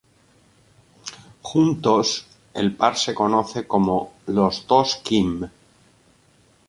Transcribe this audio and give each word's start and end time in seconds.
Juntos, 1.49 2.13
el 2.63 2.73
par 2.79 2.97
se 3.03 3.13
conoce 3.13 3.67
como 3.67 4.13
"Los 4.25 4.65
dos 4.65 4.95
Kim". 5.03 5.47